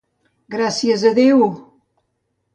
[0.55, 1.45] Gràcies a Déu!